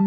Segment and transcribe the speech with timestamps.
[0.00, 0.04] Hi,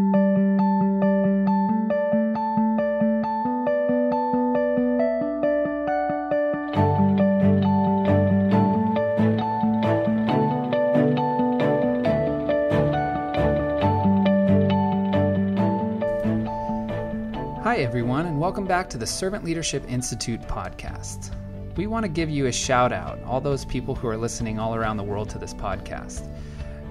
[17.80, 21.36] everyone, and welcome back to the Servant Leadership Institute podcast.
[21.76, 24.74] We want to give you a shout out, all those people who are listening all
[24.74, 26.30] around the world to this podcast.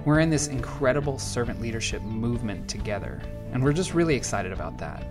[0.05, 3.21] We're in this incredible servant leadership movement together,
[3.51, 5.05] and we're just really excited about that.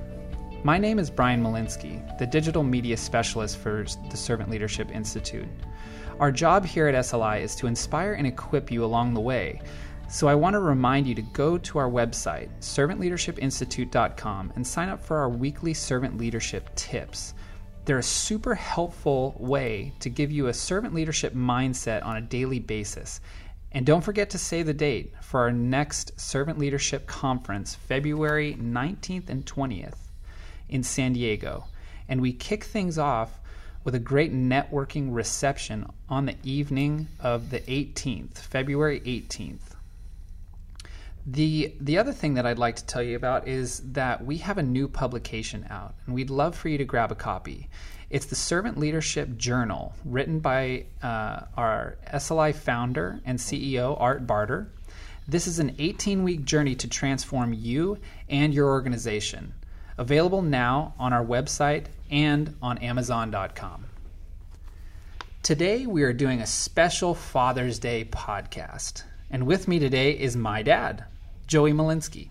[0.65, 5.49] My name is Brian Malinsky, the digital media specialist for the Servant Leadership Institute.
[6.19, 9.61] Our job here at SLI is to inspire and equip you along the way
[10.11, 15.01] so I want to remind you to go to our website, servantleadershipinstitute.com, and sign up
[15.01, 17.35] for our weekly servant leadership tips.
[17.85, 22.59] They're a super helpful way to give you a servant leadership mindset on a daily
[22.59, 23.21] basis.
[23.73, 29.29] And don't forget to save the date for our next Servant Leadership Conference, February 19th
[29.29, 29.97] and 20th
[30.69, 31.67] in San Diego.
[32.09, 33.39] And we kick things off
[33.85, 39.77] with a great networking reception on the evening of the 18th, February 18th.
[41.27, 44.57] The the other thing that I'd like to tell you about is that we have
[44.57, 47.69] a new publication out, and we'd love for you to grab a copy.
[48.09, 54.73] It's the Servant Leadership Journal, written by uh, our SLI founder and CEO Art Barter.
[55.29, 57.99] This is an 18 week journey to transform you
[58.29, 59.53] and your organization.
[59.99, 63.85] Available now on our website and on Amazon.com.
[65.43, 69.05] Today, we are doing a special Father's Day podcast.
[69.31, 71.05] And with me today is my dad,
[71.51, 72.29] Joey Malinsky.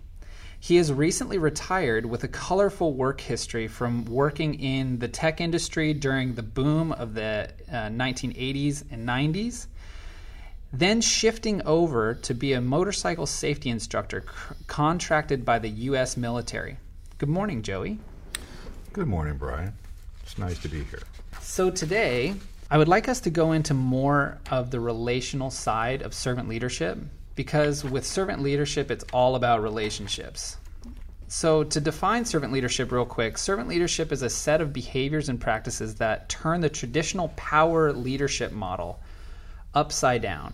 [0.61, 5.93] He has recently retired with a colorful work history from working in the tech industry
[5.93, 9.67] during the boom of the uh, 1980s and 90s,
[10.71, 16.15] then shifting over to be a motorcycle safety instructor c- contracted by the U.S.
[16.15, 16.77] military.
[17.17, 17.99] Good morning, Joey.
[18.93, 19.73] Good morning, Brian.
[20.23, 21.03] It's nice to be here.
[21.41, 22.35] So today,
[22.71, 26.97] I would like us to go into more of the relational side of servant leadership
[27.39, 30.57] because with servant leadership, it's all about relationships.
[31.29, 35.39] So, to define servant leadership real quick, servant leadership is a set of behaviors and
[35.39, 38.99] practices that turn the traditional power leadership model
[39.73, 40.53] upside down.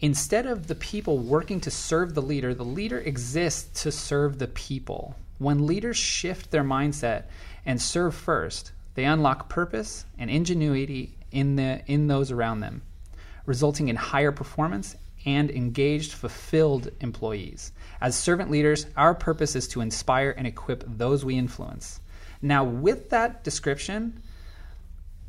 [0.00, 4.48] Instead of the people working to serve the leader, the leader exists to serve the
[4.48, 5.14] people.
[5.38, 7.26] When leaders shift their mindset
[7.64, 12.82] and serve first, they unlock purpose and ingenuity in, the, in those around them,
[13.44, 14.96] resulting in higher performance
[15.26, 17.72] and engaged, fulfilled employees.
[18.00, 22.00] As servant leaders, our purpose is to inspire and equip those we influence.
[22.40, 24.22] Now, with that description,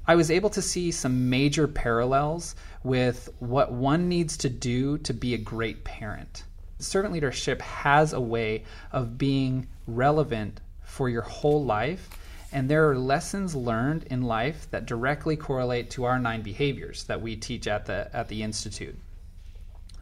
[0.05, 5.13] I was able to see some major parallels with what one needs to do to
[5.13, 6.43] be a great parent.
[6.79, 12.09] Servant leadership has a way of being relevant for your whole life
[12.51, 17.21] and there are lessons learned in life that directly correlate to our nine behaviors that
[17.21, 18.97] we teach at the at the institute.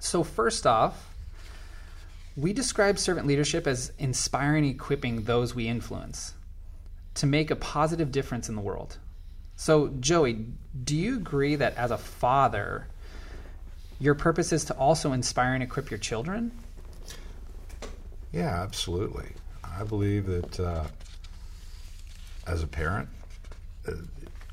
[0.06, 1.16] So first off,
[2.38, 6.36] we describe servant leadership as inspiring and equipping those we influence
[7.16, 9.00] to make a positive difference in the world.
[9.56, 10.46] So, Joey,
[10.84, 12.88] do you agree that as a father,
[14.00, 16.52] your purpose is to also inspire and equip your children?
[18.32, 19.30] Yeah, absolutely.
[19.64, 20.84] I believe that uh,
[22.46, 23.10] as a parent,
[23.88, 23.94] uh,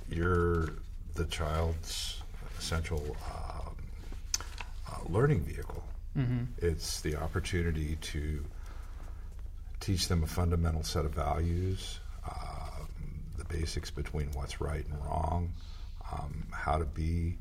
[0.09, 0.71] you're
[1.15, 2.23] the child's
[2.59, 3.42] essential uh,
[5.11, 5.83] learning vehicle.
[6.17, 6.45] Mm-hmm.
[6.59, 8.45] It's the opportunity to
[9.81, 11.99] teach them a fundamental set of values,
[12.29, 12.85] uh,
[13.39, 15.53] the basics between what's right and wrong,
[16.13, 17.37] um, how to be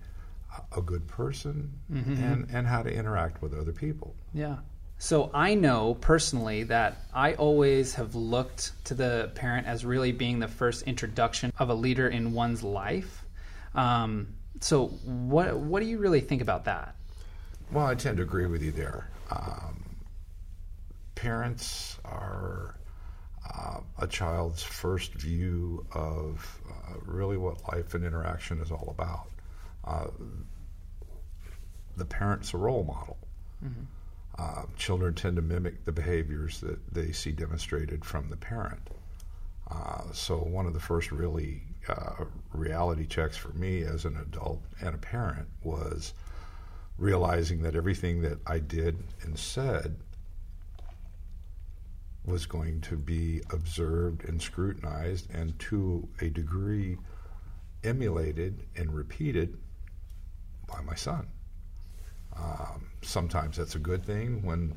[0.76, 2.24] a good person, mm-hmm.
[2.24, 4.16] and, and how to interact with other people.
[4.34, 4.58] Yeah.
[4.98, 10.38] So I know personally that I always have looked to the parent as really being
[10.38, 13.26] the first introduction of a leader in one's life.
[13.74, 16.96] Um, so what what do you really think about that?
[17.72, 19.08] Well, I tend to agree with you there.
[19.30, 19.86] Um,
[21.16, 22.76] parents are
[23.50, 29.28] uh, a child's first view of uh, really what life and interaction is all about.
[29.86, 30.08] Uh,
[31.96, 33.18] the parent's a role model.
[33.64, 33.84] Mm-hmm.
[34.38, 38.90] Uh, children tend to mimic the behaviors that they see demonstrated from the parent.
[39.70, 44.62] Uh, so, one of the first really uh, reality checks for me as an adult
[44.82, 46.14] and a parent was
[47.02, 49.98] realizing that everything that I did and said
[52.24, 56.98] was going to be observed and scrutinized and to a degree
[57.84, 59.58] emulated and repeated
[60.68, 61.28] by my son.
[62.38, 64.76] Um, sometimes that's a good thing when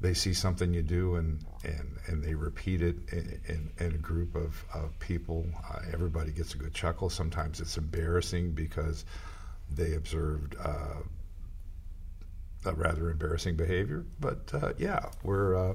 [0.00, 3.98] they see something you do and, and, and they repeat it in, in, in a
[3.98, 5.46] group of, of people.
[5.72, 7.08] Uh, everybody gets a good chuckle.
[7.08, 9.04] Sometimes it's embarrassing because
[9.70, 11.02] they observed uh,
[12.64, 14.04] a rather embarrassing behavior.
[14.20, 15.74] But uh, yeah, we're, uh,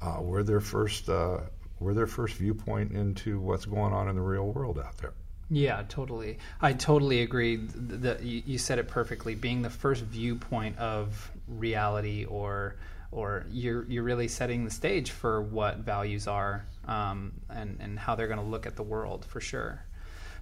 [0.00, 1.40] uh, we're, their first, uh,
[1.80, 5.14] we're their first viewpoint into what's going on in the real world out there.
[5.48, 6.38] Yeah, totally.
[6.60, 7.56] I totally agree.
[7.56, 9.36] That you said it perfectly.
[9.36, 12.76] Being the first viewpoint of reality or
[13.12, 18.16] or you're you're really setting the stage for what values are um, and and how
[18.16, 19.84] they're going to look at the world for sure.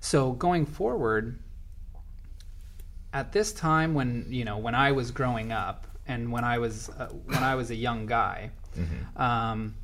[0.00, 1.38] So going forward,
[3.14, 6.90] at this time when you know when I was growing up and when I was
[6.90, 9.22] uh, when I was a young guy, mm-hmm.
[9.22, 9.75] um,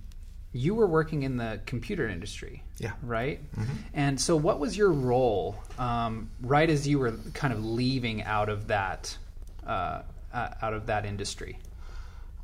[0.52, 3.40] you were working in the computer industry, yeah, right.
[3.54, 3.72] Mm-hmm.
[3.94, 8.48] And so, what was your role um, right as you were kind of leaving out
[8.48, 9.16] of that
[9.66, 10.02] uh,
[10.34, 11.58] uh, out of that industry?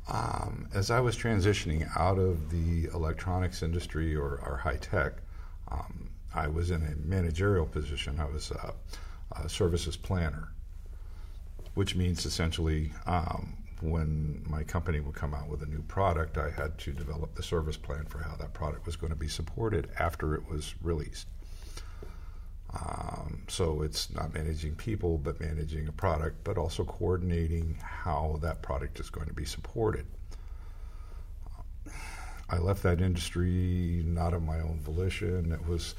[0.09, 5.15] Um, as I was transitioning out of the electronics industry or, or high tech,
[5.67, 8.17] um, I was in a managerial position.
[8.19, 8.73] I was a,
[9.33, 10.53] a services planner,
[11.77, 16.49] which means essentially um, when my company would come out with a new product, I
[16.49, 19.87] had to develop the service plan for how that product was going to be supported
[19.99, 21.27] after it was released.
[22.73, 28.63] Um, so it's not managing people, but managing a product, but also coordinating how that
[28.63, 30.07] product is going to be supported.
[32.49, 35.51] I left that industry not of my own volition.
[35.51, 35.93] It was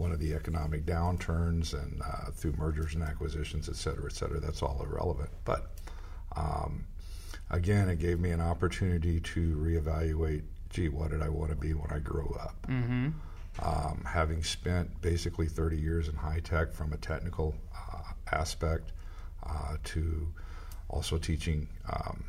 [0.00, 4.40] one of the economic downturns and uh, through mergers and acquisitions, et cetera, et cetera.
[4.40, 5.30] That's all irrelevant.
[5.44, 5.70] But
[6.34, 6.86] um,
[7.50, 11.74] again, it gave me an opportunity to reevaluate gee, what did I want to be
[11.74, 12.66] when I grew up?
[12.68, 13.08] Mm-hmm.
[13.62, 18.92] Um, having spent basically 30 years in high tech from a technical uh, aspect
[19.44, 20.28] uh, to
[20.88, 22.24] also teaching, um,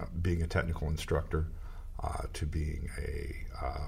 [0.00, 1.46] uh, being a technical instructor,
[2.02, 3.86] uh, to being a uh,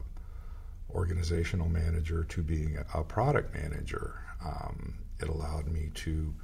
[0.91, 4.21] organizational manager, to being a, product manager.
[4.45, 6.35] Um, it allowed me to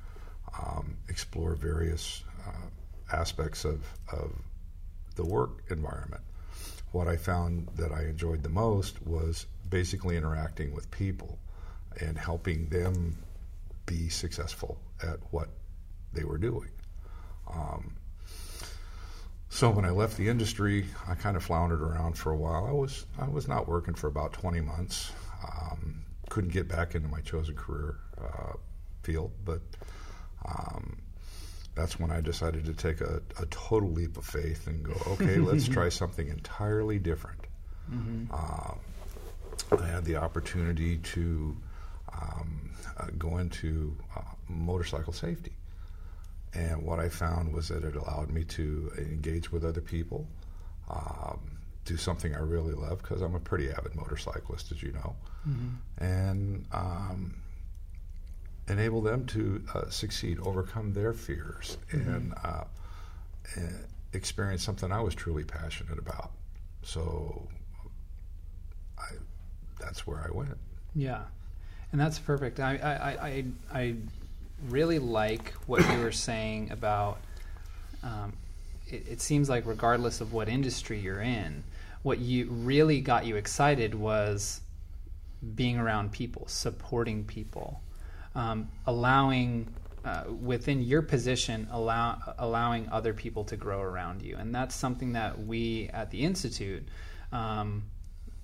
[0.58, 4.32] um, explore various uh, aspects of, of
[5.16, 6.22] the work environment.
[6.92, 11.38] What I found that I enjoyed the most was basically interacting with people
[12.00, 13.18] and helping them
[13.86, 15.48] be successful at what
[16.12, 16.70] they were doing.
[17.52, 17.96] Um,
[19.54, 22.66] so when I left the industry, I kind of floundered around for a while.
[22.66, 25.12] I was I was not working for about 20 months.
[25.44, 28.54] Um, couldn't get back into my chosen career uh,
[29.04, 29.60] field, but
[30.44, 30.98] um,
[31.76, 35.36] that's when I decided to take a, a, total leap of faith and go, okay,
[35.36, 37.40] let's try something entirely different.
[37.92, 38.34] Mm-hmm.
[38.34, 38.78] Um,
[39.80, 41.56] I had the opportunity to
[42.12, 45.52] um, uh, go into uh, motorcycle safety.
[46.54, 50.28] And what I found was that it allowed me to engage with other people,
[50.88, 51.40] um,
[51.84, 55.16] do something I really love because I'm a pretty avid motorcyclist, as you know,
[55.48, 56.04] mm-hmm.
[56.04, 57.34] and um,
[58.68, 62.08] enable them to uh, succeed, overcome their fears, mm-hmm.
[62.08, 62.64] and, uh,
[63.56, 66.30] and experience something I was truly passionate about.
[66.82, 67.48] So
[68.98, 69.06] I
[69.80, 70.56] that's where I went.
[70.94, 71.22] Yeah,
[71.92, 72.60] and that's perfect.
[72.60, 73.96] I I, I, I
[74.68, 77.18] really like what you were saying about.
[78.02, 78.32] Um,
[78.86, 81.64] it, it seems like regardless of what industry you're in,
[82.02, 84.60] what you really got you excited was
[85.54, 87.80] being around people, supporting people,
[88.34, 89.66] um, allowing
[90.04, 95.12] uh, within your position, allow, allowing other people to grow around you, and that's something
[95.12, 96.86] that we at the institute
[97.32, 97.82] um,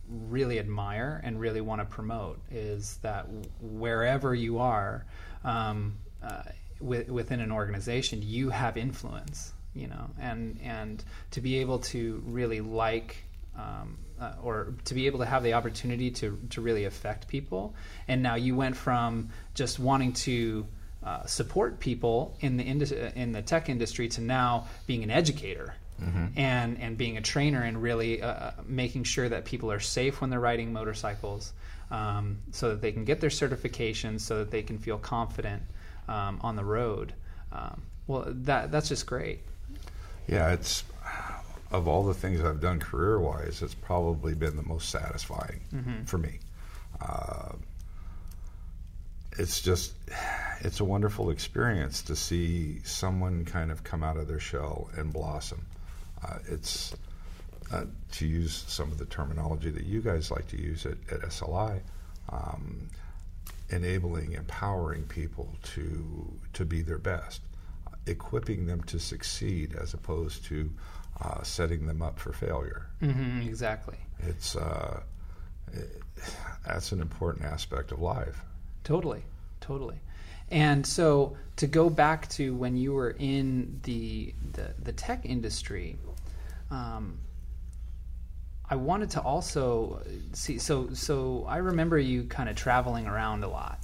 [0.09, 3.27] really admire and really want to promote is that
[3.61, 5.05] wherever you are
[5.45, 6.43] um, uh,
[6.81, 12.61] within an organization, you have influence, you know, and and to be able to really
[12.61, 13.25] like.
[13.57, 17.75] Um, uh, or to be able to have the opportunity to to really affect people,
[18.07, 20.67] and now you went from just wanting to
[21.03, 25.75] uh, support people in the indus- in the tech industry to now being an educator
[26.01, 26.27] mm-hmm.
[26.37, 30.21] and and being a trainer and really uh, uh, making sure that people are safe
[30.21, 31.53] when they're riding motorcycles,
[31.91, 35.63] um, so that they can get their certifications, so that they can feel confident
[36.11, 37.15] um, on the road.
[37.53, 39.41] Um, well, that that's just great.
[40.27, 40.85] Yeah, it's
[41.71, 46.05] of all the things I've done career wise, it's probably been the most satisfying mm-hmm.
[46.05, 46.41] for me.
[47.01, 47.53] Uh,
[49.39, 49.95] it's just
[50.61, 55.13] it's a wonderful experience to see someone kind of come out of their shell and
[55.13, 55.65] blossom
[56.23, 56.95] uh, it's
[57.73, 61.21] uh, to use some of the terminology that you guys like to use at, at
[61.23, 61.81] SLI,
[62.31, 62.89] um,
[63.71, 67.43] enabling, empowering people to to be their best,
[68.07, 70.71] equipping them to succeed, as opposed to
[71.23, 72.87] uh, setting them up for failure.
[73.01, 73.97] hmm exactly.
[74.21, 75.01] It's uh,
[75.73, 76.03] it,
[76.67, 78.43] that's an important aspect of life.
[78.85, 79.23] Totally,
[79.61, 80.01] totally.
[80.51, 85.97] And so to go back to when you were in the the, the tech industry,
[86.71, 87.19] um,
[88.73, 90.01] I wanted to also
[90.33, 90.59] see.
[90.59, 93.81] So so I remember you kind of traveling around a lot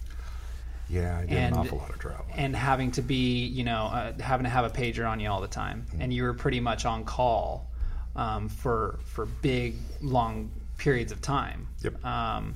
[0.88, 2.24] Yeah, I did And- an awful lot of travel.
[2.34, 5.40] and having to be you know uh, having to have a pager on you all
[5.40, 7.68] the time, and you were pretty much on call
[8.14, 11.66] um, for for big long periods of time.
[11.82, 12.04] Yep.
[12.04, 12.54] Um,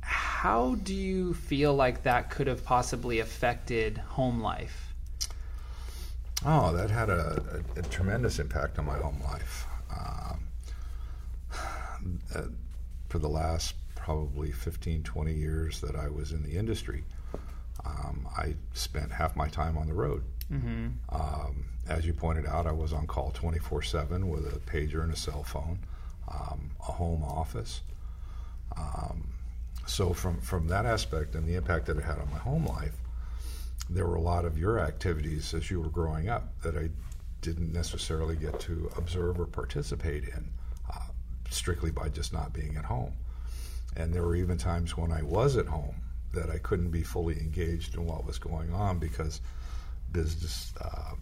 [0.00, 4.94] how do you feel like that could have possibly affected home life?
[6.46, 9.66] Oh, that had a, a, a tremendous impact on my home life.
[9.90, 10.38] Um,
[12.34, 12.42] uh,
[13.08, 17.04] for the last probably 15, 20 years that I was in the industry,
[17.84, 20.24] um, I spent half my time on the road.
[20.52, 20.88] Mm-hmm.
[21.10, 25.12] Um, as you pointed out, I was on call 24 7 with a pager and
[25.12, 25.78] a cell phone,
[26.28, 27.82] um, a home office.
[28.76, 29.28] Um,
[29.86, 32.96] so, from, from that aspect and the impact that it had on my home life,
[33.88, 36.90] there were a lot of your activities as you were growing up that I
[37.40, 40.50] didn't necessarily get to observe or participate in
[41.50, 43.12] strictly by just not being at home.
[43.96, 45.96] And there were even times when I was at home
[46.34, 49.40] that I couldn't be fully engaged in what was going on because
[50.12, 51.14] business uh,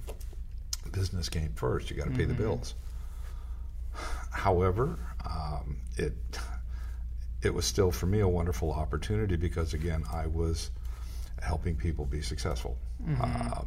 [0.90, 1.90] business came first.
[1.90, 2.74] You got to pay the bills.
[4.30, 6.14] However, um, it
[7.42, 10.70] it was still for me a wonderful opportunity because again I was
[11.42, 12.76] helping people be successful,
[13.20, 13.62] uh,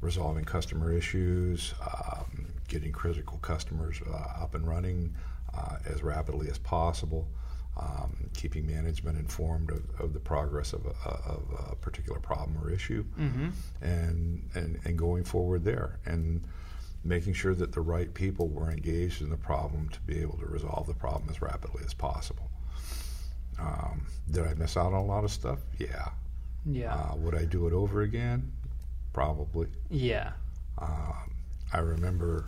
[0.00, 5.14] resolving customer issues, um, getting critical customers uh, up and running
[5.56, 7.28] uh, as rapidly as possible,
[7.76, 12.70] um, keeping management informed of, of the progress of a, of a particular problem or
[12.70, 13.04] issue,
[13.82, 16.42] and, and and going forward there and
[17.06, 20.46] making sure that the right people were engaged in the problem to be able to
[20.46, 22.48] resolve the problem as rapidly as possible.
[23.58, 25.58] Um, did I miss out on a lot of stuff?
[25.78, 26.08] Yeah.
[26.66, 26.94] Yeah.
[26.94, 28.50] Uh, would I do it over again?
[29.12, 29.68] Probably.
[29.90, 30.32] yeah.
[30.78, 31.30] Um,
[31.72, 32.46] I remember.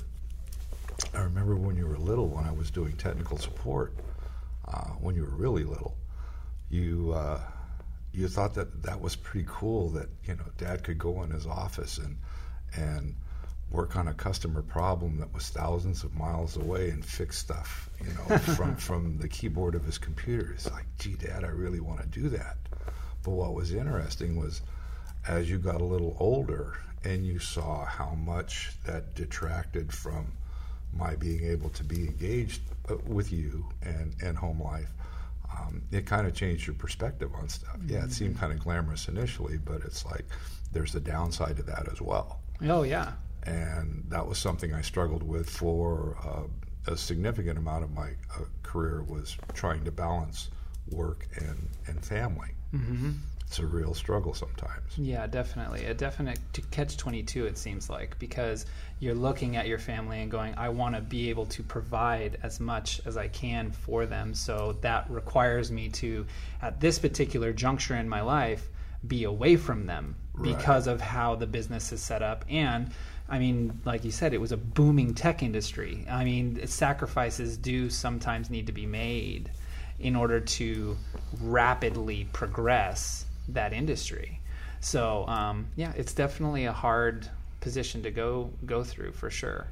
[1.14, 3.94] I remember when you were little, when I was doing technical support.
[4.66, 5.96] Uh, when you were really little,
[6.70, 7.40] you uh,
[8.12, 9.90] you thought that that was pretty cool.
[9.90, 12.16] That you know, Dad could go in his office and
[12.74, 13.14] and
[13.70, 18.12] work on a customer problem that was thousands of miles away and fix stuff, you
[18.14, 20.52] know, from from the keyboard of his computer.
[20.52, 22.56] It's like, gee, Dad, I really want to do that.
[23.22, 24.62] But what was interesting was
[25.26, 30.32] as you got a little older and you saw how much that detracted from
[30.96, 32.62] my being able to be engaged
[33.06, 34.90] with you and, and home life,
[35.58, 37.76] um, it kind of changed your perspective on stuff.
[37.86, 40.24] Yeah, it seemed kind of glamorous initially, but it's like
[40.72, 42.40] there's the downside to that as well.
[42.62, 43.12] Oh yeah.
[43.44, 48.44] And that was something I struggled with for uh, a significant amount of my uh,
[48.62, 50.50] career was trying to balance
[50.90, 52.50] work and, and family.
[52.74, 53.12] Mm-hmm.
[53.46, 54.98] It's a real struggle sometimes.
[54.98, 55.86] Yeah, definitely.
[55.86, 58.66] A definite to catch 22 it seems like because
[58.98, 62.58] you're looking at your family and going I want to be able to provide as
[62.58, 64.34] much as I can for them.
[64.34, 66.26] So that requires me to
[66.60, 68.68] at this particular juncture in my life
[69.06, 70.56] be away from them Right.
[70.56, 72.90] because of how the business is set up and
[73.28, 76.06] I mean, like you said, it was a booming tech industry.
[76.08, 79.50] I mean, sacrifices do sometimes need to be made
[79.98, 80.96] in order to
[81.42, 84.40] rapidly progress that industry.
[84.80, 87.28] So um, yeah, it's definitely a hard
[87.60, 89.66] position to go go through for sure.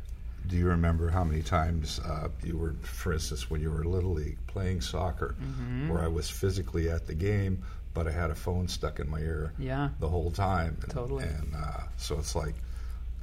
[0.47, 4.13] Do you remember how many times uh, you were, for instance, when you were little
[4.13, 5.89] league playing soccer, Mm-hmm.
[5.89, 7.63] where I was physically at the game,
[7.95, 9.89] but I had a phone stuck in my ear Yeah.
[10.01, 11.25] the whole time, and, Totally.
[11.25, 12.55] And uh, so it's like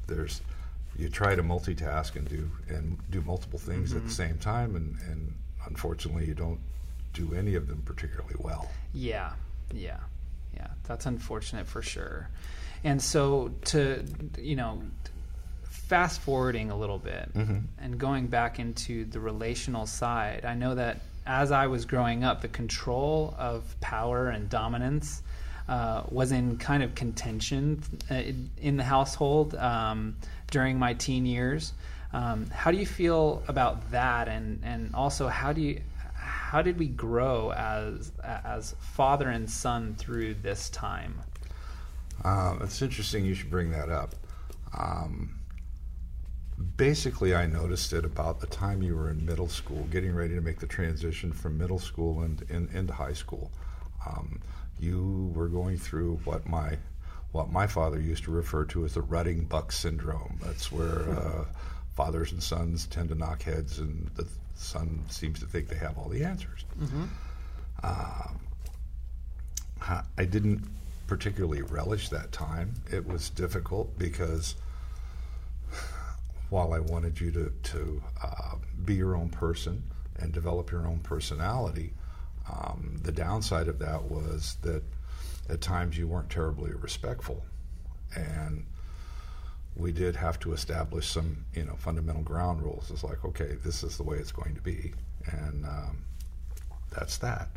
[0.07, 0.41] there's
[0.97, 4.09] you try to multitask and do and do multiple things at the Mm-hmm.
[4.09, 5.33] same time, and, and
[5.67, 6.59] unfortunately you don't
[7.13, 8.69] do any of them particularly well.
[8.93, 9.33] Yeah,
[9.73, 9.97] yeah,
[10.55, 10.67] yeah.
[10.87, 12.29] That's unfortunate for sure.
[12.83, 14.03] And so to
[14.39, 14.81] you know,
[15.63, 17.29] fast forwarding a little bit
[17.79, 22.41] and going back into the relational side, I know that as I was growing up,
[22.41, 25.21] the control of power and dominance
[25.69, 30.15] uh, was in kind of contention uh, in- in the household um,
[30.49, 31.73] during my teen years.
[32.13, 35.79] Um, how do you feel about that, and and also how do you
[36.31, 41.21] how did we grow as as father and son through this time?
[42.23, 44.15] Uh, it's interesting you should bring that up.
[44.77, 45.39] Um,
[46.77, 50.41] basically, I noticed it about the time you were in middle school, getting ready to
[50.41, 53.51] make the transition from middle school and, and into high school.
[54.05, 54.41] Um,
[54.79, 56.77] you were going through what my
[57.31, 60.37] what my father used to refer to as the rutting buck syndrome.
[60.43, 61.45] That's where uh,
[61.95, 65.97] fathers and sons tend to knock heads, and the son seems to think they have
[65.97, 66.65] all the answers.
[67.83, 68.39] Um,
[70.17, 70.61] I didn't
[71.07, 72.73] particularly relish that time.
[72.91, 74.55] It was difficult because
[76.49, 78.55] while I wanted you to, to uh,
[78.85, 79.83] be your own person
[80.19, 81.93] and develop your own personality,
[82.49, 84.83] um, the downside of that was that
[85.49, 87.43] at times you weren't terribly respectful.
[88.15, 88.65] And
[89.75, 92.91] we did have to establish some, you know, fundamental ground rules.
[92.91, 94.93] It's like, okay, this is the way it's going to be,
[95.25, 96.03] and um,
[96.91, 97.49] that's that.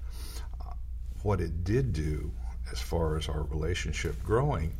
[0.60, 0.74] Uh,
[1.22, 2.30] what it did do,
[2.70, 4.72] as far as our relationship growing,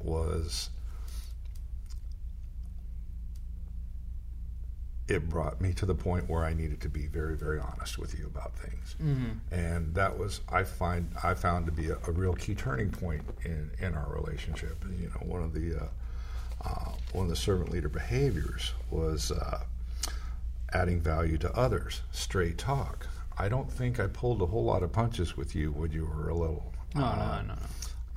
[0.00, 0.70] was
[5.08, 8.18] it brought me to the point where I needed to be very, very honest with
[8.18, 9.54] you about things, mm-hmm.
[9.54, 13.22] and that was I find I found to be a, a, real key turning point
[13.44, 14.84] in in our relationship.
[14.98, 15.86] You know, one of the uh,
[16.64, 19.60] uh, one of the servant leader behaviors was uh,
[20.72, 23.06] adding value to others, straight talk.
[23.38, 26.30] I don't think I pulled a whole lot of punches with you when you were
[26.30, 26.72] a little.
[26.94, 27.54] No, no, no, no.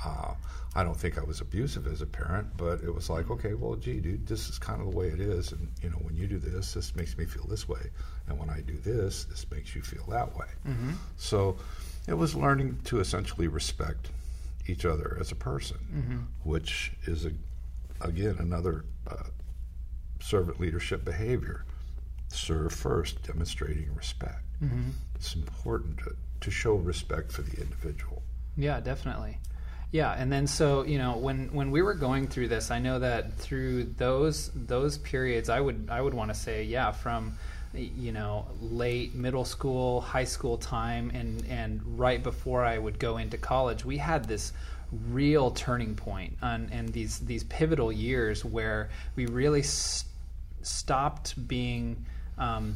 [0.03, 0.33] Uh,
[0.75, 3.75] I don't think I was abusive as a parent, but it was like, okay, well,
[3.75, 6.27] gee, dude, this is kind of the way it is, and you know, when you
[6.27, 7.89] do this, this makes me feel this way,
[8.27, 10.45] and when I do this, this makes you feel that way.
[10.67, 10.91] Mm-hmm.
[11.17, 11.57] So,
[12.07, 14.09] it was learning to essentially respect
[14.67, 16.17] each other as a person, mm-hmm.
[16.43, 17.31] which is a,
[18.01, 19.23] again another uh,
[20.21, 21.65] servant leadership behavior.
[22.29, 24.43] Serve first, demonstrating respect.
[24.63, 24.89] Mm-hmm.
[25.15, 28.21] It's important to, to show respect for the individual.
[28.55, 29.39] Yeah, definitely.
[29.91, 32.99] Yeah, and then so you know when when we were going through this, I know
[32.99, 37.37] that through those those periods, I would I would want to say yeah from
[37.73, 43.17] you know late middle school, high school time, and and right before I would go
[43.17, 44.53] into college, we had this
[44.91, 50.11] real turning point on and these these pivotal years where we really st-
[50.61, 52.05] stopped being
[52.37, 52.75] um,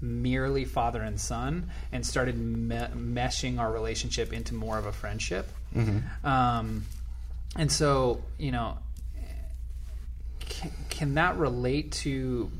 [0.00, 5.48] merely father and son and started me- meshing our relationship into more of a friendship.
[5.74, 6.26] Mm-hmm.
[6.26, 6.84] Um,
[7.56, 8.78] and so, you know,
[10.40, 12.50] can, can that relate to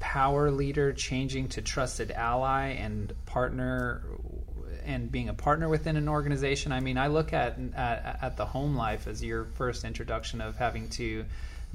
[0.00, 4.02] power leader changing to trusted ally and partner
[4.86, 6.72] and being a partner within an organization?
[6.72, 10.56] I mean, I look at, at, at the home life as your first introduction of
[10.56, 11.24] having to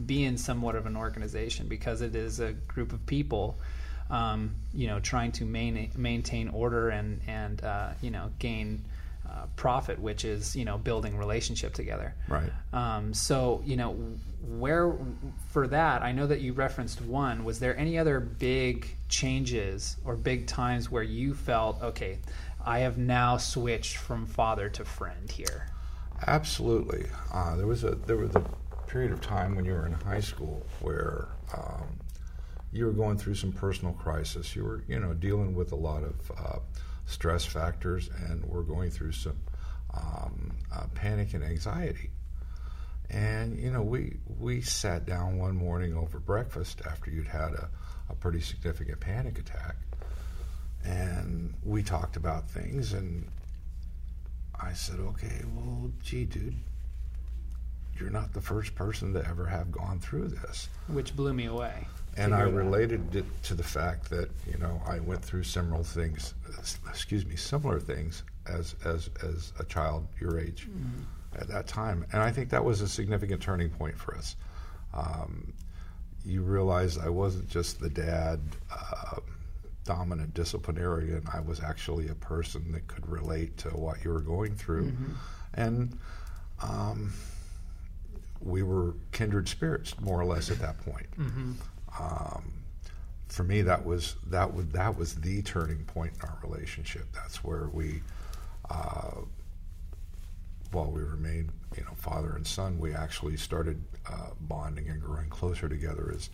[0.05, 3.57] be in somewhat of an organization because it is a group of people
[4.09, 8.85] um, you know, trying to main, maintain order and and uh, you know gain
[9.27, 12.15] uh, profit, which is you know building relationship together.
[12.27, 12.51] Right.
[12.73, 13.93] Um, so you know
[14.47, 14.93] where
[15.49, 17.43] for that, I know that you referenced one.
[17.43, 22.19] Was there any other big changes or big times where you felt okay?
[22.67, 25.69] I have now switched from father to friend here.
[26.27, 27.05] Absolutely.
[27.31, 28.43] Uh, there was a there was a
[28.87, 31.97] period of time when you were in high school where um,
[32.73, 34.53] you were going through some personal crisis.
[34.53, 36.59] You were, you know, dealing with a lot of uh,
[37.05, 39.37] stress factors, and we're going through some
[39.93, 42.11] um, uh, panic and anxiety.
[43.09, 47.69] And you know, we we sat down one morning over breakfast after you'd had a,
[48.09, 49.77] a pretty significant panic attack,
[50.87, 52.93] and we talked about things.
[52.93, 53.27] And
[54.59, 56.55] I said, "Okay, well, gee, dude,
[57.99, 61.87] you're not the first person to ever have gone through this," which blew me away
[62.17, 66.33] and I related it to the fact that you know I went through similar things,
[66.89, 71.39] excuse me, similar things as as as a child your age mm-hmm.
[71.39, 74.35] at that time, and I think that was a significant turning point for us.
[74.93, 75.53] Um,
[76.25, 79.19] you realize I wasn't just the dad, uh,
[79.87, 81.23] dominant disciplinarian.
[81.33, 85.13] I was actually a person that could relate to what you were going through, mm-hmm.
[85.55, 85.97] and.
[86.61, 87.13] Um,
[88.39, 91.07] we were kindred spirits, more or less, at that point.
[91.19, 91.53] Mm-hmm
[91.99, 92.53] um,
[93.27, 97.05] for me, that was that was that was the turning point in our relationship.
[97.13, 98.01] That's where we,
[98.69, 99.21] uh,
[100.71, 105.29] while we remained, you know, father and son, we actually started uh, bonding and growing
[105.29, 106.29] closer together as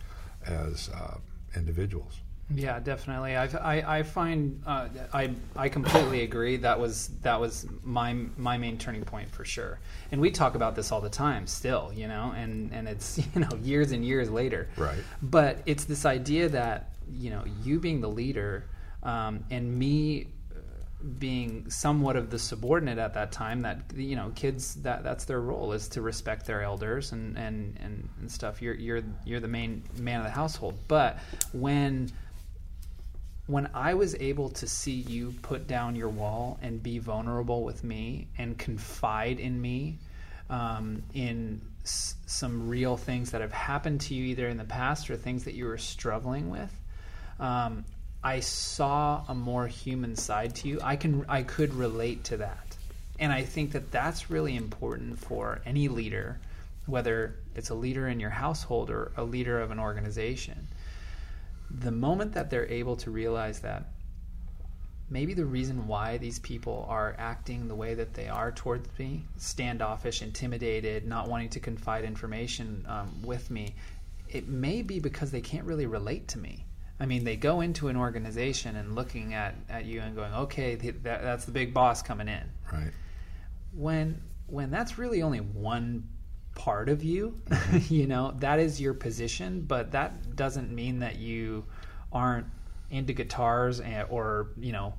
[0.46, 1.18] as uh,
[1.56, 2.20] individuals.
[2.52, 3.36] Yeah, definitely.
[3.36, 6.58] I, I, I find uh, I I completely agree.
[6.58, 9.78] That was that was my my main turning point for sure.
[10.12, 13.40] And we talk about this all the time, still, you know, and and it's you
[13.40, 14.68] know years and years later.
[14.76, 14.98] Right.
[15.22, 18.66] But it's this idea that you know you being the leader
[19.02, 20.28] um, and me
[21.18, 25.40] being somewhat of the subordinate at that time that you know kids that that's their
[25.40, 29.48] role is to respect their elders and and and, and stuff you're you're you're the
[29.48, 31.18] main man of the household but
[31.52, 32.10] when
[33.46, 37.84] when I was able to see you put down your wall and be vulnerable with
[37.84, 39.98] me and confide in me
[40.48, 45.10] um, in s- some real things that have happened to you either in the past
[45.10, 46.70] or things that you were struggling with,
[47.38, 47.84] um,
[48.22, 50.80] I saw a more human side to you.
[50.82, 52.76] I can I could relate to that,
[53.18, 56.38] and I think that that's really important for any leader,
[56.86, 60.66] whether it's a leader in your household or a leader of an organization.
[61.80, 63.84] The moment that they're able to realize that
[65.10, 69.24] maybe the reason why these people are acting the way that they are towards me
[69.36, 73.74] standoffish intimidated not wanting to confide information um, with me
[74.28, 76.64] it may be because they can't really relate to me
[77.00, 80.74] i mean they go into an organization and looking at, at you and going okay
[80.74, 82.90] th- that, that's the big boss coming in Right.
[83.74, 86.08] when when that's really only one
[86.54, 87.34] part of you
[87.88, 91.64] you know that is your position but that doesn't mean that you
[92.12, 92.46] aren't
[92.90, 94.94] into guitars and, or you know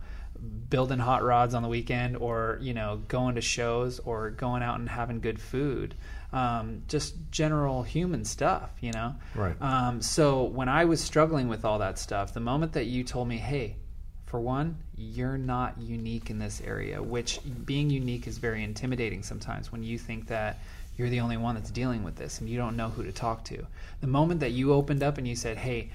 [0.70, 4.80] building hot rods on the weekend or you know going to shows or going out
[4.80, 5.96] and having good food
[6.34, 9.56] um, just general human stuff you know Right.
[9.62, 13.28] um, so when i was struggling with all that stuff the moment that you told
[13.28, 13.78] me hey
[14.26, 19.72] for one, you're not unique in this area, which being unique is very intimidating sometimes
[19.72, 20.60] when you think that
[20.98, 23.44] you're the only one that's dealing with this and you don't know who to talk
[23.46, 23.66] to.
[24.02, 25.92] The moment that you opened up and you said, hey,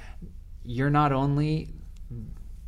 [0.64, 1.74] you're not only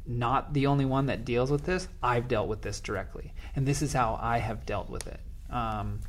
[0.05, 3.33] not the only one that deals with this, I've dealt with this directly.
[3.55, 5.21] And this is how I have dealt with it.
[5.51, 6.01] Um,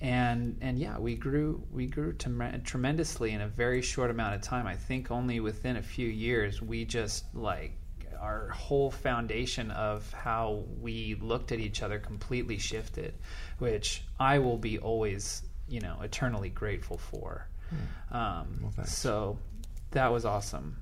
[0.00, 4.42] and and yeah, we grew we grew trem- tremendously in a very short amount of
[4.42, 4.66] time.
[4.66, 7.78] I think only within a few years we just like
[8.20, 13.14] our whole foundation of how we looked at each other completely shifted,
[13.58, 17.48] which I will be always you know eternally grateful for.
[18.10, 19.38] Um, Well, so
[19.92, 20.76] that was awesome.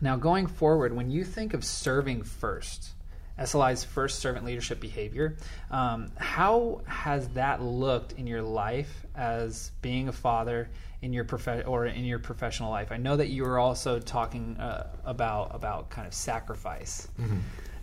[0.00, 2.90] Now, going forward, when you think of serving first,
[3.38, 5.36] SLI's first servant leadership behavior,
[5.70, 10.68] um, how has that looked in your life as being a father
[11.02, 12.90] in your prof- or in your professional life?
[12.90, 17.06] I know that you were also talking uh, about about kind of sacrifice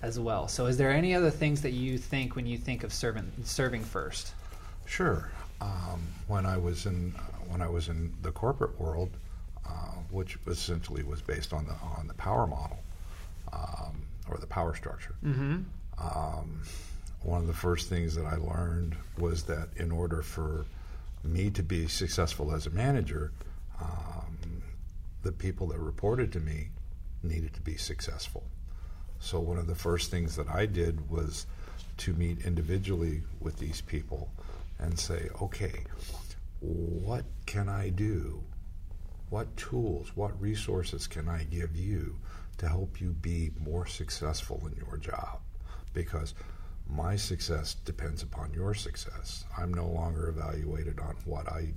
[0.01, 0.47] as well.
[0.49, 3.83] So, is there any other things that you think when you think of servant serving
[3.83, 4.33] first?
[4.85, 5.29] Sure.
[5.61, 9.11] Um, when I was in uh, when I was in the corporate world,
[9.65, 9.69] uh,
[10.09, 12.79] which essentially was based on the on the power model
[13.53, 15.15] um, or the power structure,
[15.99, 16.61] um,
[17.21, 20.65] one of the first things that I learned was that in order for
[21.23, 23.31] me to be successful as a manager,
[23.79, 24.63] um,
[25.21, 26.69] the people that reported to me
[27.21, 28.43] needed to be successful.
[29.19, 31.45] So one of the first things that I did was
[31.97, 34.31] to meet individually with these people
[34.81, 35.83] and say, okay,
[36.59, 38.43] what can I do?
[39.29, 42.17] What tools, what resources can I give you
[42.57, 45.39] to help you be more successful in your job?
[45.93, 46.33] Because
[46.89, 49.45] my success depends upon your success.
[49.57, 51.73] I'm no longer evaluated on what I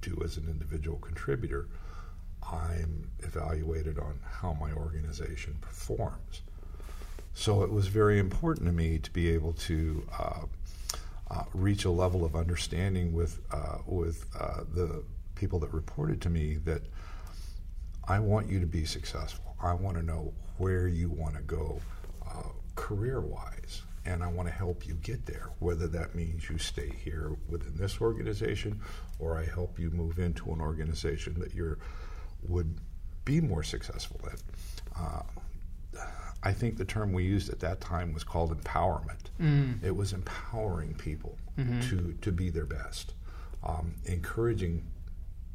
[0.00, 1.68] do as an individual contributor.
[2.50, 6.42] I'm evaluated on how my organization performs.
[7.34, 10.40] So it was very important to me to be able to uh,
[11.30, 15.02] uh, reach a level of understanding with uh, with uh, the
[15.34, 16.82] people that reported to me that
[18.06, 19.56] I want you to be successful.
[19.62, 21.80] I want to know where you want to go
[22.26, 25.50] uh, career wise, and I want to help you get there.
[25.58, 28.80] Whether that means you stay here within this organization,
[29.18, 31.78] or I help you move into an organization that you're
[32.46, 32.78] would
[33.24, 34.38] be more successful in.
[36.42, 39.30] I think the term we used at that time was called empowerment.
[39.40, 39.82] Mm.
[39.82, 41.80] It was empowering people mm-hmm.
[41.88, 43.14] to, to be their best,
[43.64, 44.84] um, encouraging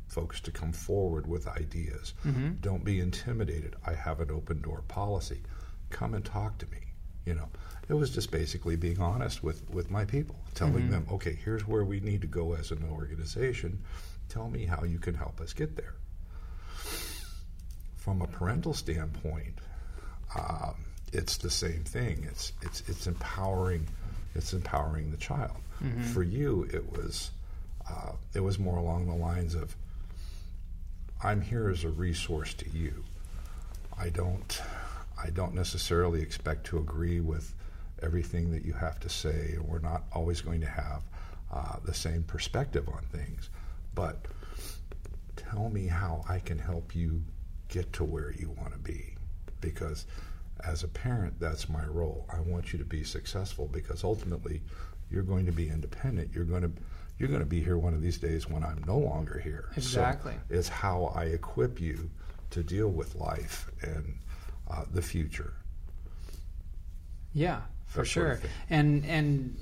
[0.08, 2.14] folks to come forward with ideas.
[2.26, 2.56] Mm-hmm.
[2.62, 3.76] Don't be intimidated.
[3.86, 5.42] I have an open door policy.
[5.90, 6.80] Come and talk to me.
[7.26, 7.48] You know,
[7.88, 10.92] it was just basically being honest with, with my people, telling mm-hmm.
[10.92, 13.82] them, okay, here's where we need to go as an organization.
[14.28, 15.96] Tell me how you can help us get there.
[17.96, 19.60] From a parental standpoint,
[20.36, 20.76] um,
[21.12, 22.26] it's the same thing.
[22.30, 23.88] It's it's it's empowering.
[24.36, 25.58] It's empowering the child.
[26.14, 27.32] For you, it was
[27.90, 29.76] uh, it was more along the lines of
[31.24, 33.04] I'm here as a resource to you.
[33.98, 34.62] I don't
[35.22, 37.54] I don't necessarily expect to agree with
[38.02, 41.04] everything that you have to say, and we're not always going to have
[41.52, 43.50] uh, the same perspective on things.
[43.96, 44.26] But
[45.36, 47.24] tell me how I can help you
[47.70, 49.16] get to where you want to be,
[49.64, 50.06] because
[50.64, 52.28] as a parent, that's my role.
[52.32, 54.62] I want you to be successful because ultimately,
[55.10, 56.32] you're going to be independent.
[56.34, 56.72] You're going to
[57.20, 59.70] you're going to be here one of these days when I'm no longer here.
[59.74, 60.34] So Exactly.
[60.50, 62.10] it's how I equip you
[62.50, 64.18] to deal with life and
[64.70, 65.54] uh, the future.
[67.34, 68.32] Yeah, for sort sure.
[68.34, 69.58] of and and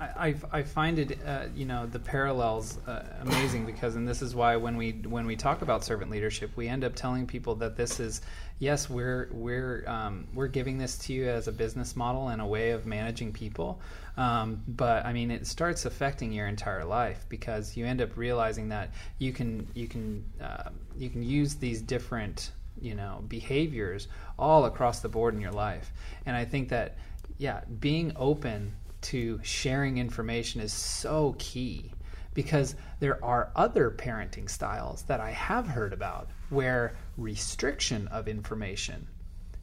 [0.00, 4.34] I, I, find it, uh, you know, the parallels uh, amazing because, and this is
[4.34, 7.76] why when we when we talk about servant leadership, we end up telling people that
[7.76, 8.22] this is,
[8.60, 12.46] yes, we're we're um, we're giving this to you as a business model and a
[12.46, 13.78] way of managing people,
[14.16, 18.70] um, but I mean, it starts affecting your entire life because you end up realizing
[18.70, 24.08] that you can you can uh, you can use these different you know behaviors
[24.38, 25.92] all across the board in your life,
[26.24, 26.96] and I think that
[27.36, 31.92] yeah, being open to sharing information is so key
[32.34, 39.06] because there are other parenting styles that I have heard about where restriction of information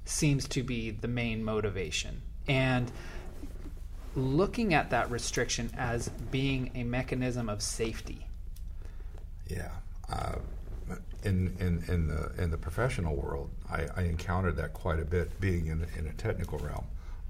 [0.06, 2.22] seems to be the main motivation.
[2.48, 2.92] And
[4.16, 8.28] looking at that restriction as being a mechanism of safety.
[9.48, 9.72] Yeah.
[10.10, 10.36] Uh,
[11.24, 15.40] in, in, in, the, in the professional world, I, I encountered that quite a bit
[15.42, 16.86] being in, in a technical realm.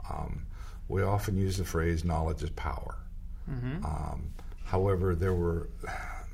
[0.09, 0.45] Um,
[0.87, 2.97] we often use the phrase "knowledge is power."
[3.49, 3.85] Mm-hmm.
[3.85, 4.33] Um,
[4.65, 5.69] however, there were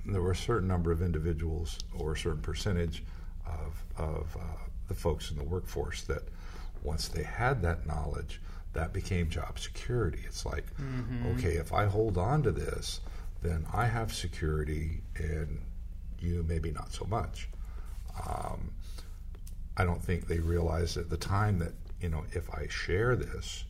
[0.05, 3.03] there were a certain number of individuals or a certain percentage
[3.45, 6.23] of of uh, the folks in the workforce that
[6.83, 8.41] once they had that knowledge,
[8.73, 10.19] that became job security.
[10.25, 11.27] It's like, mm-hmm.
[11.37, 12.99] okay, if I hold on to this,
[13.41, 15.61] then I have security, and
[16.19, 17.49] you maybe not so much.
[18.27, 18.71] Um,
[19.77, 23.65] I don't think they realized at the time that you know if I share this,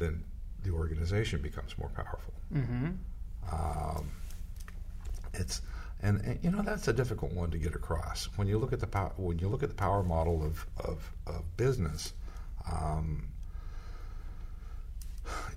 [0.00, 0.24] then
[0.64, 2.34] the organization becomes more powerful.
[2.52, 2.90] Mm-hmm.
[3.52, 4.10] Um,
[5.34, 5.62] it's
[6.02, 8.80] and, and, you know that's a difficult one to get across when you look at
[8.80, 12.12] the power when you look at the power model of of, of business.
[12.70, 13.28] Um,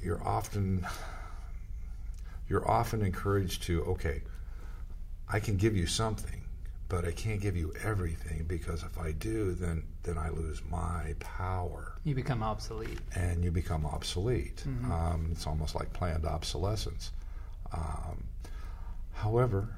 [0.02, 0.86] you're often
[2.48, 4.22] you're often encouraged to okay,
[5.30, 6.43] I can give you something,
[6.94, 11.16] but I can't give you everything because if I do, then then I lose my
[11.20, 11.94] power.
[12.04, 13.00] You become obsolete.
[13.16, 14.58] And you become obsolete.
[14.58, 14.92] Mm-hmm.
[14.92, 17.12] Um, it's almost like planned obsolescence.
[17.72, 18.26] Um,
[19.12, 19.76] however,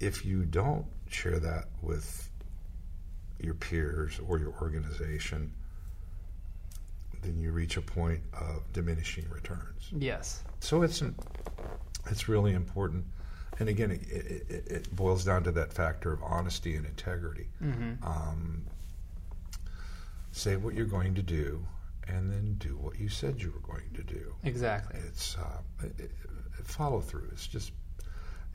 [0.00, 2.28] if you don't share that with
[3.38, 5.52] your peers or your organization,
[7.22, 9.90] then you reach a point of diminishing returns.
[9.96, 10.42] Yes.
[10.58, 11.04] So it's
[12.10, 13.04] it's really important
[13.58, 14.02] and again, it,
[14.48, 17.48] it, it, boils down to that factor of honesty and integrity.
[17.62, 18.04] Mm-hmm.
[18.06, 18.64] Um,
[20.30, 21.64] say what you're going to do,
[22.06, 24.34] and then do what you said you were going to do.
[24.44, 25.00] Exactly.
[25.08, 26.10] It's uh, it,
[26.64, 27.28] follow through.
[27.32, 27.72] It's just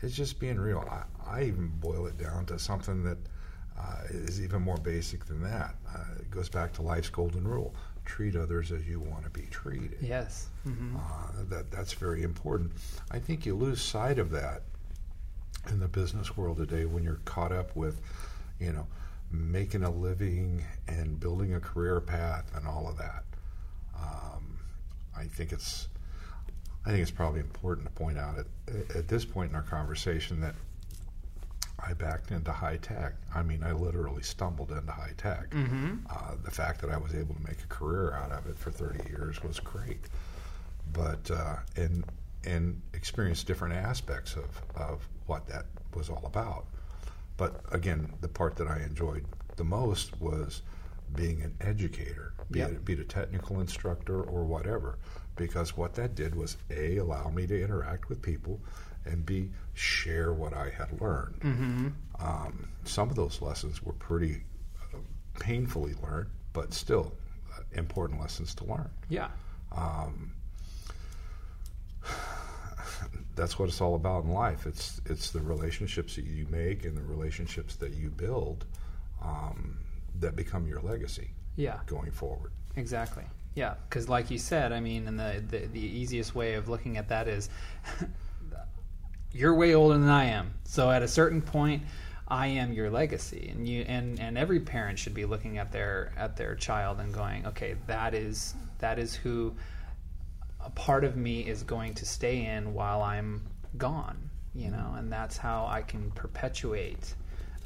[0.01, 0.79] it's just being real.
[0.89, 3.17] I, I even boil it down to something that
[3.77, 5.75] uh, is even more basic than that.
[5.93, 9.47] Uh, it goes back to life's golden rule: treat others as you want to be
[9.51, 9.97] treated.
[9.99, 10.47] Yes.
[10.65, 10.95] Mm-hmm.
[10.95, 12.71] Uh, that that's very important.
[13.11, 14.63] I think you lose sight of that
[15.69, 18.01] in the business world today when you're caught up with,
[18.59, 18.87] you know,
[19.31, 23.23] making a living and building a career path and all of that.
[23.97, 24.59] Um,
[25.15, 25.87] I think it's
[26.85, 30.41] I think it's probably important to point out at, at this point in our conversation
[30.41, 30.55] that
[31.85, 33.13] I backed into high tech.
[33.33, 35.49] I mean, I literally stumbled into high tech.
[35.51, 35.95] Mm-hmm.
[36.09, 38.71] Uh, the fact that I was able to make a career out of it for
[38.71, 39.99] 30 years was great.
[40.91, 42.03] But uh, and
[42.45, 46.65] and experience different aspects of, of what that was all about.
[47.37, 49.25] But again, the part that I enjoyed
[49.55, 50.61] the most was
[51.15, 52.71] being an educator, be, yep.
[52.71, 54.97] it, be it a technical instructor or whatever,
[55.35, 58.59] because what that did was A, allow me to interact with people,
[59.05, 61.39] and B, share what I had learned.
[61.41, 61.87] Mm-hmm.
[62.19, 64.43] Um, some of those lessons were pretty
[64.93, 64.97] uh,
[65.39, 67.13] painfully learned, but still
[67.53, 68.89] uh, important lessons to learn.
[69.09, 69.29] Yeah.
[69.71, 70.33] Um,
[73.35, 74.65] that's what it's all about in life.
[74.65, 78.65] It's it's the relationships that you make and the relationships that you build
[79.21, 79.77] um,
[80.19, 81.31] that become your legacy.
[81.55, 81.79] Yeah.
[81.85, 82.51] Going forward.
[82.75, 83.23] Exactly.
[83.55, 86.97] Yeah, because like you said, I mean, and the, the the easiest way of looking
[86.97, 87.49] at that is
[89.31, 90.53] you're way older than I am.
[90.63, 91.83] So at a certain point,
[92.27, 96.13] I am your legacy, and you and and every parent should be looking at their
[96.17, 99.53] at their child and going, okay, that is that is who
[100.65, 103.41] a part of me is going to stay in while I'm
[103.77, 107.13] gone, you know, and that's how I can perpetuate,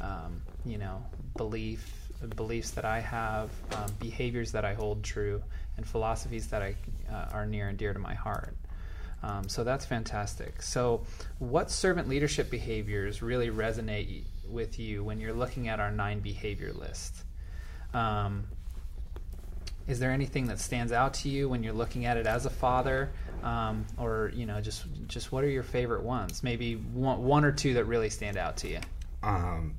[0.02, 1.04] um, you know,
[1.36, 1.94] belief
[2.36, 5.44] beliefs that I have, um, behaviors that I hold true,
[5.78, 6.76] and philosophies that I
[7.12, 8.56] uh, are near and dear to my heart.
[9.24, 10.62] Um, so that's fantastic.
[10.62, 11.04] So,
[11.40, 16.72] what servant leadership behaviors really resonate with you when you're looking at our nine behavior
[16.74, 17.24] list?
[17.94, 18.48] Um,
[19.88, 22.50] is there anything that stands out to you when you're looking at it as a
[22.50, 23.12] father?
[23.44, 26.44] Um, or you know just just what are your favorite ones?
[26.44, 28.80] Maybe one, one or two that really stand out to you.
[29.24, 29.76] Um,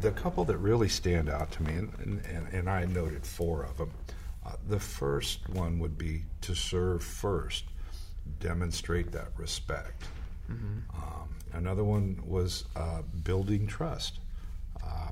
[0.00, 3.76] the couple that really stand out to me and, and, and i noted four of
[3.76, 3.90] them
[4.46, 7.64] uh, the first one would be to serve first
[8.40, 10.04] demonstrate that respect.
[10.50, 14.18] Um, another one was uh, building trust,
[14.84, 15.10] uh,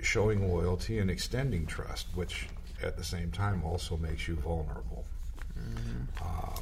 [0.00, 2.48] showing loyalty and extending trust, which
[2.84, 5.04] at the same time also makes you vulnerable.
[6.22, 6.58] Uh,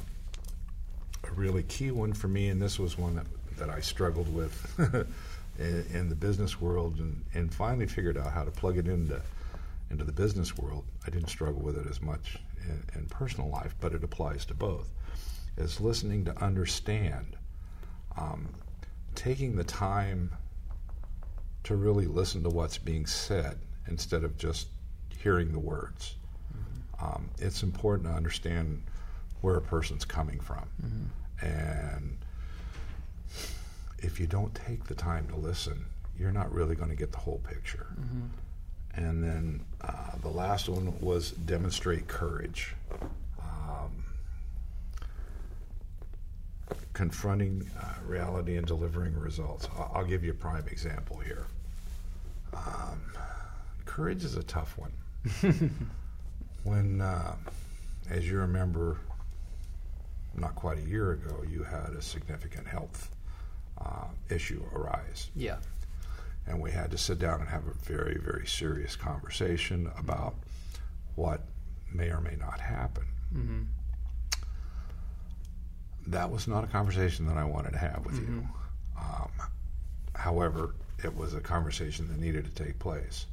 [1.23, 3.25] a really key one for me, and this was one that,
[3.57, 4.79] that I struggled with
[5.59, 9.21] in, in the business world, and, and finally figured out how to plug it into
[9.89, 10.83] into the business world.
[11.05, 14.53] I didn't struggle with it as much in, in personal life, but it applies to
[14.53, 14.89] both.
[15.55, 17.37] Is listening to understand,
[18.17, 18.49] um,
[19.13, 20.31] taking the time
[21.65, 24.67] to really listen to what's being said instead of just
[25.23, 26.15] hearing the words.
[27.01, 28.83] Um, it's important to understand
[29.41, 30.67] where a person's coming from.
[31.41, 32.17] And
[33.99, 35.85] if you don't take the time to listen,
[36.19, 37.87] you're not really going to get the whole picture.
[38.95, 42.75] And then uh, the last one was demonstrate courage.
[43.41, 44.03] Um,
[46.93, 49.67] confronting uh, reality and delivering results.
[49.75, 51.47] I'll, I'll give you a prime example here.
[52.53, 53.01] Um,
[53.85, 54.91] courage is a tough one.
[56.63, 57.35] when, uh,
[58.09, 58.99] as you remember,
[60.35, 63.09] not quite a year ago, you had a significant health
[63.79, 65.57] uh, issue arise Yeah.
[66.47, 70.35] and we had to sit down and have a very, very serious conversation about
[71.15, 71.41] what
[71.93, 73.05] may or may not happen.
[73.35, 73.61] Mm-hmm.
[76.07, 78.47] That was not a conversation that I wanted to have with you.
[78.99, 79.29] Um,
[80.15, 83.25] however, it was a conversation that needed to take place.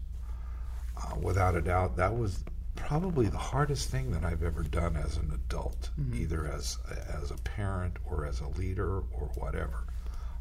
[1.01, 2.45] Uh, without a doubt, that was
[2.77, 6.79] probably the hardest thing that I've ever done as an adult, either as
[7.23, 9.85] as a parent or as a leader or whatever.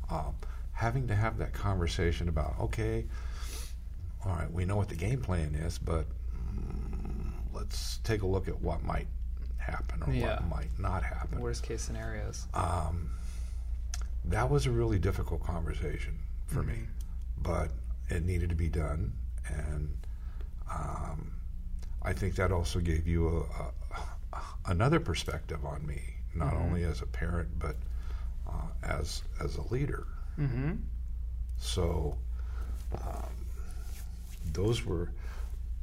[0.09, 0.35] Um,
[0.73, 3.05] having to have that conversation about, okay,
[4.25, 8.47] all right, we know what the game plan is, but mm, let's take a look
[8.47, 9.07] at what might
[9.57, 10.35] happen or Yeah.
[10.35, 11.39] what might not happen.
[11.39, 12.47] Worst case scenarios.
[12.53, 13.11] Um,
[14.25, 16.17] that was a really difficult conversation
[16.47, 16.79] for me,
[17.37, 17.71] but
[18.09, 19.13] it needed to be done,
[19.47, 19.95] and
[20.73, 21.31] um,
[22.01, 23.27] I think that also gave you
[23.59, 26.01] a, a, another perspective on me,
[26.35, 27.75] not only as a parent but
[28.47, 30.05] uh, as as a leader.
[30.39, 30.73] Mm-hmm.
[31.57, 32.15] So
[32.93, 33.29] um,
[34.53, 35.11] those were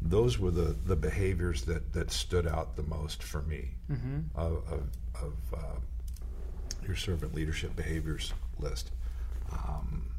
[0.02, 4.18] those were the, the behaviors that, that stood out the most for me Mm-hmm.
[4.34, 4.82] of, of,
[5.22, 5.78] of uh,
[6.86, 8.90] your servant leadership behaviors list.
[9.52, 10.10] Um,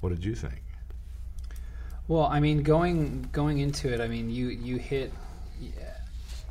[0.00, 0.62] what did you think?
[2.10, 5.12] Well, I mean, going going into it, I mean, you you hit.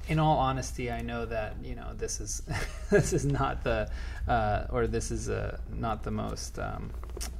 [0.07, 2.41] In all honesty, I know that you know this is
[2.89, 3.89] this is not the
[4.25, 6.91] uh, or this is uh, not the most um,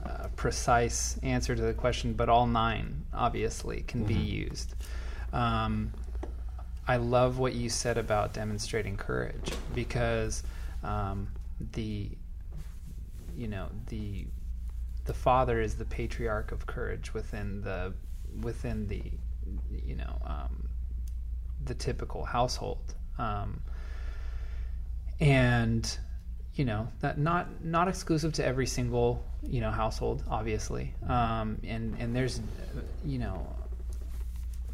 [0.06, 4.76] uh, precise answer to the question, but all nine obviously can be used.
[5.32, 5.94] Um,
[6.90, 10.44] I love what you said about demonstrating courage because
[10.84, 11.30] um,
[11.72, 12.10] the
[13.34, 14.26] you know the
[15.06, 17.94] the father is the patriarch of courage within the
[18.42, 19.04] within the
[19.86, 20.70] you know um,
[21.66, 22.96] the typical household.
[23.18, 23.62] Um,
[25.20, 25.98] and
[26.56, 30.94] you know that not not exclusive to every single you know household obviously.
[31.08, 32.42] Um, and and there's
[33.06, 33.48] you know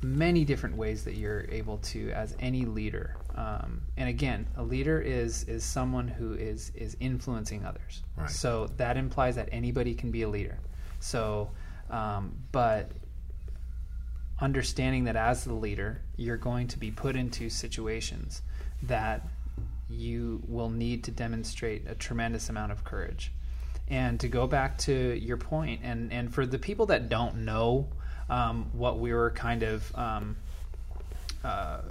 [0.02, 5.02] many different ways that you're able to as any leader um, and again a leader
[5.02, 8.04] is is someone who is is influencing others.
[8.18, 8.30] Right.
[8.30, 10.58] so that implies that anybody can be a leader.
[11.00, 11.50] So
[11.89, 12.91] um, but
[14.39, 18.41] understanding that as the leader you're going to be put into situations
[18.84, 19.26] that
[19.89, 23.32] you will need to demonstrate a tremendous amount of courage
[23.88, 27.88] and to go back to your point and and for the people that don't know
[28.30, 30.36] um, what we were kind of um,
[31.43, 31.82] uh,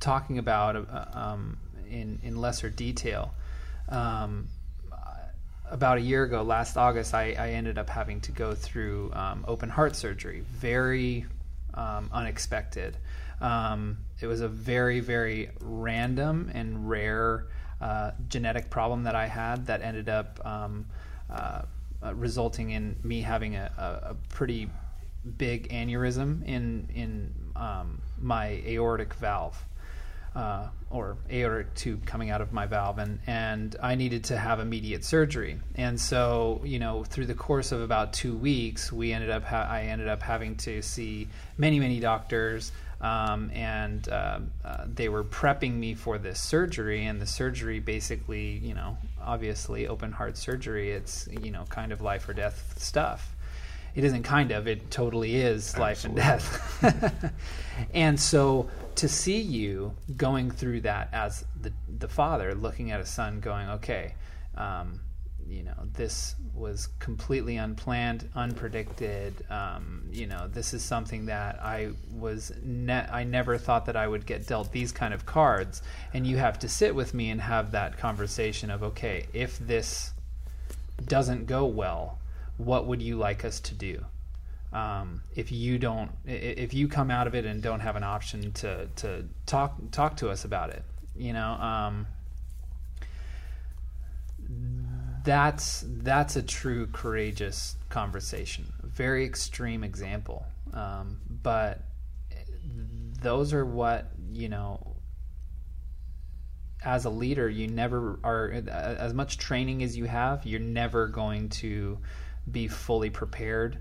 [0.00, 1.56] talking about uh, um,
[1.88, 3.32] in in lesser detail.
[5.72, 9.42] About a year ago, last August, I, I ended up having to go through um,
[9.48, 10.44] open heart surgery.
[10.50, 11.24] Very
[11.72, 12.98] um, unexpected.
[13.40, 17.46] Um, it was a very, very random and rare
[17.80, 20.84] uh, genetic problem that I had that ended up um,
[21.30, 21.62] uh,
[22.02, 24.68] uh, resulting in me having a, a, a pretty
[25.38, 29.64] big aneurysm in in um, my aortic valve
[30.34, 34.60] uh, or aortic tube coming out of my valve, and and I needed to have
[34.60, 35.58] immediate surgery.
[35.74, 39.68] And so, you know, through the course of about two weeks, we ended up ha-
[39.68, 41.28] I ended up having to see
[41.58, 42.72] many many doctors.
[43.00, 48.60] Um, and uh, uh, they were prepping me for this surgery, and the surgery basically,
[48.62, 50.92] you know, obviously open heart surgery.
[50.92, 53.34] It's you know kind of life or death stuff
[53.94, 57.32] it isn't kind of it totally is life and death
[57.94, 63.06] and so to see you going through that as the the father looking at a
[63.06, 64.14] son going okay
[64.56, 65.00] um,
[65.48, 71.90] you know this was completely unplanned unpredicted um, you know this is something that i
[72.12, 75.82] was ne- i never thought that i would get dealt these kind of cards.
[76.14, 80.12] And you have to sit with me and have that conversation of okay if this
[81.04, 82.18] doesn't go well
[82.56, 84.04] what would you like us to do
[84.72, 88.52] um, if you don't if you come out of it and don't have an option
[88.52, 90.82] to to talk talk to us about it
[91.16, 92.06] you know um,
[95.24, 100.46] that's that's a true courageous conversation very extreme example.
[100.72, 101.82] Um, but
[103.20, 104.96] those are what you know
[106.84, 111.48] as a leader you never are as much training as you have you're never going
[111.48, 111.96] to
[112.50, 113.78] be fully prepared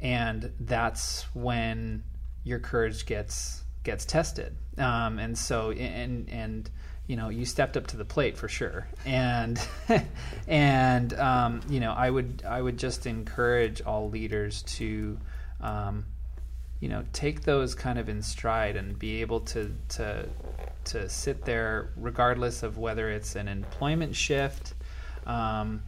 [0.00, 2.02] and that's when
[2.44, 4.56] your courage gets gets tested.
[4.76, 6.70] Um, and so and and
[7.06, 8.86] you know you stepped up to the plate for sure.
[9.04, 9.60] And
[10.46, 15.18] and um, you know i would i would just encourage all leaders to
[15.60, 16.04] um,
[16.80, 20.28] you know take those kind of in stride and be able to to
[20.84, 24.74] to sit there regardless of whether it's an employment shift
[25.26, 25.82] um,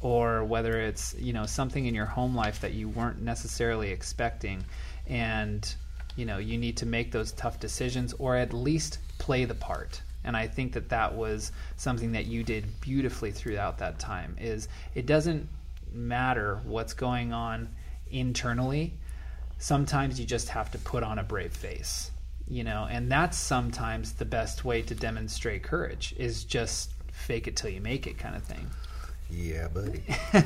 [0.00, 4.64] or whether it's you know something in your home life that you weren't necessarily expecting
[5.06, 5.74] and
[6.16, 10.02] you know you need to make those tough decisions or at least play the part.
[10.22, 14.68] And i think that that was something that you did beautifully throughout that time is
[14.94, 15.48] it doesn't
[15.92, 17.68] matter what's going on
[18.10, 18.92] internally.
[19.58, 22.10] Sometimes you just have to put on a brave face
[22.50, 27.56] you know and that's sometimes the best way to demonstrate courage is just fake it
[27.56, 28.66] till you make it kind of thing
[29.30, 30.02] yeah buddy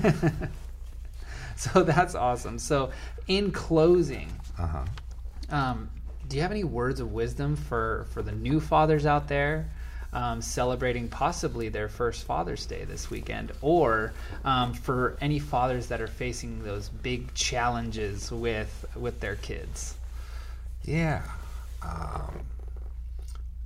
[1.57, 2.91] so that's awesome so
[3.29, 4.29] in closing
[4.59, 4.85] uh-huh
[5.51, 5.91] um,
[6.29, 9.69] do you have any words of wisdom for for the new fathers out there
[10.15, 14.13] um, celebrating possibly their first Father's Day this weekend, or
[14.45, 19.97] um, for any fathers that are facing those big challenges with with their kids?
[20.85, 21.23] Yeah,
[21.83, 22.41] a um,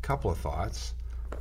[0.00, 0.94] couple of thoughts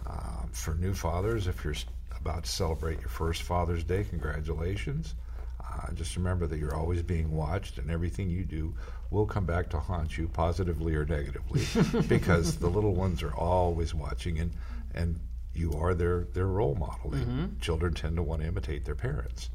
[0.05, 1.47] uh, for new fathers.
[1.47, 1.75] If you're
[2.19, 5.15] about to celebrate your first Father's Day, congratulations.
[5.59, 8.73] Uh, just remember that you're always being watched, and everything you do
[9.09, 11.61] will come back to haunt you, positively or negatively,
[12.07, 14.51] because the little ones are always watching, and
[14.93, 15.19] and
[15.53, 17.11] you are their their role model.
[17.11, 17.59] Mm-hmm.
[17.59, 19.49] Children tend to want to imitate their parents.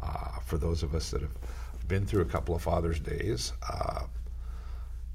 [0.00, 1.36] Uh, for those of us that have
[1.86, 4.04] been through a couple of Father's Days, uh,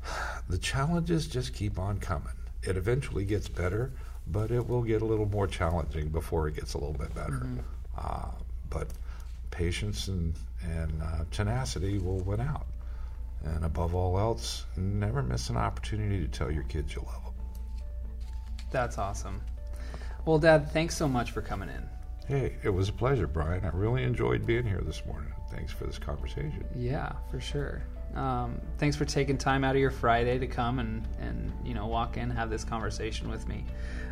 [0.50, 2.34] the challenges just keep on coming.
[2.64, 3.92] It eventually gets better,
[4.32, 7.32] but it will get a little more challenging before it gets a little bit better.
[7.32, 7.60] Mm-hmm.
[7.98, 8.32] Uh,
[8.70, 8.88] but
[9.52, 12.68] patience and and uh, tenacity will win out.
[13.44, 17.34] And above all else, never miss an opportunity to tell your kids you love them.
[18.72, 19.42] That's awesome.
[20.26, 21.88] Well, Dad, thanks so much for coming in.
[22.28, 23.64] Hey, it was a pleasure, Brian.
[23.64, 25.32] I really enjoyed being here this morning.
[25.52, 26.66] Thanks for this conversation.
[26.76, 27.84] Yeah, for sure.
[28.16, 31.88] Um, thanks for taking time out of your Friday to come and, and you know
[31.88, 33.64] walk in, have this conversation with me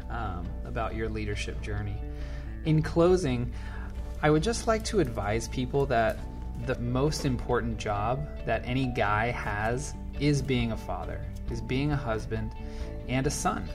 [0.09, 1.97] um, about your leadership journey.
[2.65, 3.51] In closing,
[4.21, 6.17] I would just like to advise people that
[6.65, 11.21] the most important job that any guy has is being a father,
[11.51, 12.53] is being a husband
[13.07, 13.67] and a son.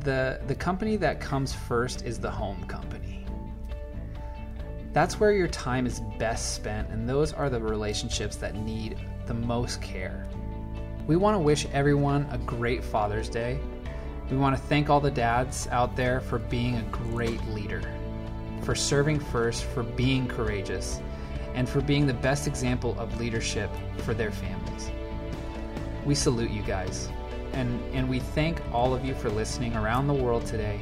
[0.00, 3.26] The, the company that comes first is the home company.
[4.92, 9.34] That's where your time is best spent, and those are the relationships that need the
[9.34, 10.26] most care.
[11.06, 13.58] We want to wish everyone a great Father's Day.
[14.30, 17.82] We want to thank all the dads out there for being a great leader,
[18.62, 21.00] for serving first, for being courageous,
[21.54, 24.90] and for being the best example of leadership for their families.
[26.06, 27.10] We salute you guys,
[27.52, 30.80] and, and we thank all of you for listening around the world today,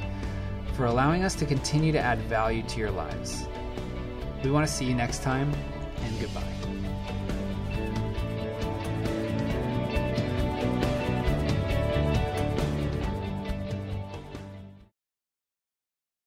[0.75, 3.49] for allowing us to continue to add value to your lives.
[4.47, 5.53] We want to see you next time,
[6.05, 6.56] and goodbye.